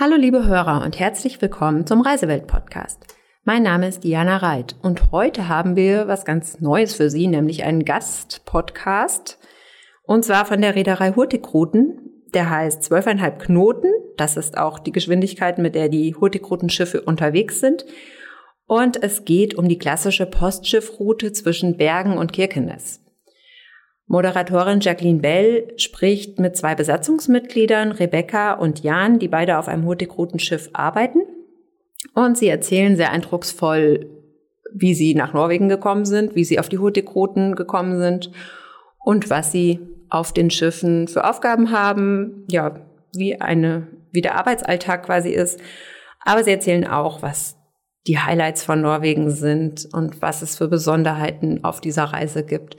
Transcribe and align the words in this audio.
Hallo 0.00 0.16
liebe 0.16 0.46
Hörer 0.46 0.82
und 0.86 0.98
herzlich 0.98 1.42
willkommen 1.42 1.86
zum 1.86 2.00
Reisewelt 2.00 2.46
Podcast. 2.46 3.14
Mein 3.44 3.62
Name 3.62 3.88
ist 3.88 4.02
Diana 4.04 4.38
Reit 4.38 4.74
und 4.80 5.12
heute 5.12 5.50
haben 5.50 5.76
wir 5.76 6.08
was 6.08 6.24
ganz 6.24 6.60
Neues 6.60 6.94
für 6.94 7.10
Sie, 7.10 7.26
nämlich 7.26 7.64
einen 7.64 7.84
Gast-Podcast 7.84 9.38
und 10.04 10.24
zwar 10.24 10.46
von 10.46 10.62
der 10.62 10.76
Reederei 10.76 11.12
Hurtigruten. 11.12 12.24
Der 12.32 12.48
heißt 12.48 12.84
zwölfeinhalb 12.84 13.38
Knoten. 13.38 13.92
Das 14.16 14.38
ist 14.38 14.56
auch 14.56 14.78
die 14.78 14.92
Geschwindigkeit, 14.92 15.58
mit 15.58 15.74
der 15.74 15.90
die 15.90 16.14
Hurtigruten-Schiffe 16.14 17.02
unterwegs 17.02 17.60
sind. 17.60 17.84
Und 18.66 19.02
es 19.02 19.26
geht 19.26 19.56
um 19.56 19.68
die 19.68 19.78
klassische 19.78 20.24
Postschiffroute 20.24 21.32
zwischen 21.32 21.76
Bergen 21.76 22.16
und 22.16 22.32
Kirkenes. 22.32 23.01
Moderatorin 24.06 24.80
Jacqueline 24.80 25.20
Bell 25.20 25.72
spricht 25.76 26.38
mit 26.38 26.56
zwei 26.56 26.74
Besatzungsmitgliedern, 26.74 27.92
Rebecca 27.92 28.52
und 28.52 28.82
Jan, 28.82 29.18
die 29.18 29.28
beide 29.28 29.58
auf 29.58 29.68
einem 29.68 29.84
Hurtigruten-Schiff 29.84 30.70
arbeiten. 30.72 31.20
Und 32.14 32.36
sie 32.36 32.48
erzählen 32.48 32.96
sehr 32.96 33.10
eindrucksvoll, 33.12 34.10
wie 34.74 34.94
sie 34.94 35.14
nach 35.14 35.32
Norwegen 35.32 35.68
gekommen 35.68 36.04
sind, 36.04 36.34
wie 36.34 36.44
sie 36.44 36.58
auf 36.58 36.68
die 36.68 36.78
Hurtigruten 36.78 37.54
gekommen 37.54 37.98
sind 37.98 38.30
und 38.98 39.30
was 39.30 39.52
sie 39.52 39.80
auf 40.10 40.32
den 40.32 40.50
Schiffen 40.50 41.08
für 41.08 41.28
Aufgaben 41.28 41.70
haben, 41.70 42.44
ja, 42.50 42.80
wie 43.14 43.40
eine, 43.40 43.86
wie 44.10 44.20
der 44.20 44.36
Arbeitsalltag 44.36 45.06
quasi 45.06 45.30
ist. 45.30 45.60
Aber 46.20 46.44
sie 46.44 46.50
erzählen 46.50 46.86
auch, 46.86 47.22
was 47.22 47.56
die 48.06 48.18
Highlights 48.18 48.64
von 48.64 48.80
Norwegen 48.80 49.30
sind 49.30 49.88
und 49.92 50.20
was 50.20 50.42
es 50.42 50.56
für 50.56 50.68
Besonderheiten 50.68 51.64
auf 51.64 51.80
dieser 51.80 52.04
Reise 52.04 52.44
gibt 52.44 52.76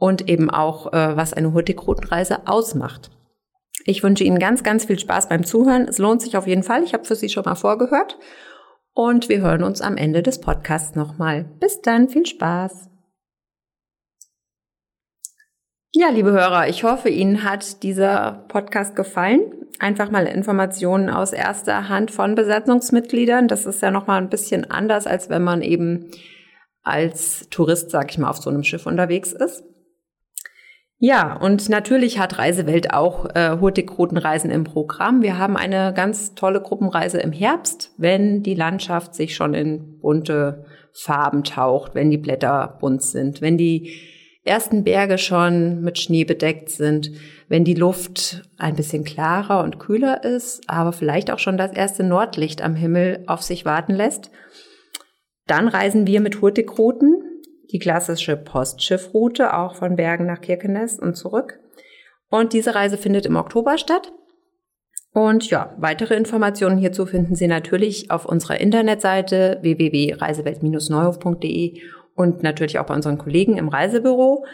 und 0.00 0.28
eben 0.28 0.50
auch, 0.50 0.92
äh, 0.92 1.16
was 1.16 1.34
eine 1.34 1.52
Hurtigruten-Reise 1.52 2.48
ausmacht. 2.48 3.10
Ich 3.84 4.02
wünsche 4.02 4.24
Ihnen 4.24 4.38
ganz, 4.38 4.62
ganz 4.62 4.86
viel 4.86 4.98
Spaß 4.98 5.28
beim 5.28 5.44
Zuhören. 5.44 5.86
Es 5.86 5.98
lohnt 5.98 6.22
sich 6.22 6.36
auf 6.36 6.46
jeden 6.46 6.62
Fall. 6.62 6.82
Ich 6.82 6.94
habe 6.94 7.04
für 7.04 7.14
Sie 7.14 7.28
schon 7.28 7.44
mal 7.44 7.54
vorgehört. 7.54 8.18
Und 8.94 9.28
wir 9.28 9.40
hören 9.40 9.62
uns 9.62 9.80
am 9.80 9.96
Ende 9.96 10.22
des 10.22 10.40
Podcasts 10.40 10.96
nochmal. 10.96 11.44
Bis 11.60 11.80
dann, 11.82 12.08
viel 12.08 12.26
Spaß. 12.26 12.88
Ja, 15.92 16.08
liebe 16.08 16.32
Hörer, 16.32 16.68
ich 16.68 16.82
hoffe, 16.82 17.10
Ihnen 17.10 17.44
hat 17.44 17.82
dieser 17.82 18.44
Podcast 18.48 18.96
gefallen. 18.96 19.52
Einfach 19.80 20.10
mal 20.10 20.26
Informationen 20.26 21.10
aus 21.10 21.32
erster 21.32 21.88
Hand 21.88 22.10
von 22.10 22.34
Besatzungsmitgliedern. 22.34 23.48
Das 23.48 23.66
ist 23.66 23.82
ja 23.82 23.90
nochmal 23.90 24.22
ein 24.22 24.30
bisschen 24.30 24.70
anders, 24.70 25.06
als 25.06 25.28
wenn 25.28 25.42
man 25.42 25.62
eben 25.62 26.10
als 26.82 27.48
Tourist, 27.50 27.90
sag 27.90 28.10
ich 28.10 28.18
mal, 28.18 28.30
auf 28.30 28.38
so 28.38 28.48
einem 28.48 28.64
Schiff 28.64 28.86
unterwegs 28.86 29.32
ist. 29.32 29.64
Ja, 31.02 31.34
und 31.34 31.70
natürlich 31.70 32.18
hat 32.18 32.36
Reisewelt 32.36 32.92
auch 32.92 33.24
äh, 33.34 33.56
Hurtigruten-Reisen 33.58 34.50
im 34.50 34.64
Programm. 34.64 35.22
Wir 35.22 35.38
haben 35.38 35.56
eine 35.56 35.94
ganz 35.94 36.34
tolle 36.34 36.60
Gruppenreise 36.60 37.18
im 37.20 37.32
Herbst, 37.32 37.94
wenn 37.96 38.42
die 38.42 38.54
Landschaft 38.54 39.14
sich 39.14 39.34
schon 39.34 39.54
in 39.54 39.98
bunte 40.00 40.66
Farben 40.92 41.42
taucht, 41.42 41.94
wenn 41.94 42.10
die 42.10 42.18
Blätter 42.18 42.76
bunt 42.80 43.02
sind, 43.02 43.40
wenn 43.40 43.56
die 43.56 43.94
ersten 44.44 44.84
Berge 44.84 45.16
schon 45.16 45.80
mit 45.80 45.98
Schnee 45.98 46.24
bedeckt 46.24 46.68
sind, 46.68 47.12
wenn 47.48 47.64
die 47.64 47.74
Luft 47.74 48.42
ein 48.58 48.76
bisschen 48.76 49.04
klarer 49.04 49.64
und 49.64 49.78
kühler 49.78 50.22
ist, 50.22 50.68
aber 50.68 50.92
vielleicht 50.92 51.30
auch 51.30 51.38
schon 51.38 51.56
das 51.56 51.72
erste 51.72 52.04
Nordlicht 52.04 52.60
am 52.60 52.74
Himmel 52.74 53.24
auf 53.26 53.40
sich 53.40 53.64
warten 53.64 53.94
lässt. 53.94 54.30
Dann 55.46 55.66
reisen 55.66 56.06
wir 56.06 56.20
mit 56.20 56.42
Hurtigruten 56.42 57.29
die 57.72 57.78
klassische 57.78 58.36
Postschiffroute, 58.36 59.56
auch 59.56 59.74
von 59.74 59.96
Bergen 59.96 60.26
nach 60.26 60.40
Kirkenes 60.40 60.98
und 60.98 61.16
zurück. 61.16 61.58
Und 62.28 62.52
diese 62.52 62.74
Reise 62.74 62.96
findet 62.96 63.26
im 63.26 63.36
Oktober 63.36 63.78
statt. 63.78 64.12
Und 65.12 65.50
ja, 65.50 65.74
weitere 65.78 66.14
Informationen 66.14 66.78
hierzu 66.78 67.04
finden 67.04 67.34
Sie 67.34 67.48
natürlich 67.48 68.12
auf 68.12 68.26
unserer 68.26 68.60
Internetseite 68.60 69.58
www.reisewelt-neuhof.de 69.62 71.80
und 72.14 72.44
natürlich 72.44 72.78
auch 72.78 72.86
bei 72.86 72.94
unseren 72.94 73.18
Kollegen 73.18 73.56
im 73.56 73.68
Reisebüro. 73.68 74.44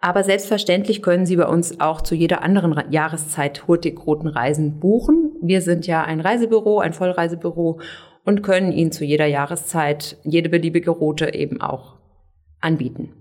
Aber 0.00 0.24
selbstverständlich 0.24 1.02
können 1.02 1.26
Sie 1.26 1.36
bei 1.36 1.46
uns 1.46 1.80
auch 1.80 2.00
zu 2.00 2.14
jeder 2.14 2.42
anderen 2.42 2.90
Jahreszeit 2.90 3.66
Hurtigruten-Reisen 3.66 4.80
buchen. 4.80 5.32
Wir 5.42 5.60
sind 5.60 5.86
ja 5.86 6.02
ein 6.02 6.20
Reisebüro, 6.20 6.78
ein 6.78 6.94
Vollreisebüro 6.94 7.80
und 8.24 8.42
können 8.42 8.72
Ihnen 8.72 8.92
zu 8.92 9.04
jeder 9.04 9.26
Jahreszeit 9.26 10.16
jede 10.22 10.48
beliebige 10.48 10.90
Route 10.90 11.34
eben 11.34 11.60
auch 11.60 11.96
anbieten. 12.60 13.12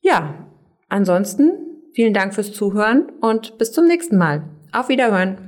Ja, 0.00 0.46
ansonsten 0.88 1.50
vielen 1.94 2.14
Dank 2.14 2.34
fürs 2.34 2.52
Zuhören 2.52 3.10
und 3.20 3.58
bis 3.58 3.72
zum 3.72 3.86
nächsten 3.86 4.16
Mal. 4.16 4.44
Auf 4.72 4.88
Wiederhören. 4.88 5.45